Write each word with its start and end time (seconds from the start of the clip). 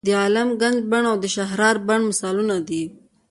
د 0.05 0.07
عالم 0.19 0.49
ګنج 0.61 0.77
بڼ 0.91 1.03
او 1.11 1.15
د 1.23 1.25
شهرارا 1.35 1.81
بڼ 1.87 1.99
مثالونه 2.09 2.55
دي. 2.67 2.83